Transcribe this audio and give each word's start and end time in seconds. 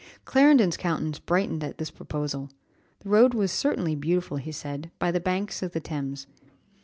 Clarendon's 0.25 0.77
countenance 0.77 1.19
brightened 1.19 1.63
at 1.63 1.77
this 1.77 1.91
proposal. 1.91 2.49
The 3.01 3.09
road 3.09 3.35
was 3.35 3.51
certainly 3.51 3.93
beautiful, 3.93 4.37
he 4.37 4.51
said, 4.51 4.89
by 4.97 5.11
the 5.11 5.19
banks 5.19 5.61
of 5.61 5.73
the 5.73 5.79
Thames. 5.79 6.25